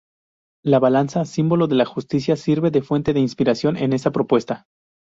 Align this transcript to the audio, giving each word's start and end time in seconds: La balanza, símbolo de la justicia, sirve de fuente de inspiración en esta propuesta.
La 0.63 0.79
balanza, 0.79 1.25
símbolo 1.25 1.67
de 1.67 1.75
la 1.75 1.85
justicia, 1.85 2.35
sirve 2.35 2.71
de 2.71 2.81
fuente 2.81 3.13
de 3.13 3.19
inspiración 3.19 3.77
en 3.77 3.93
esta 3.93 4.09
propuesta. 4.09 4.65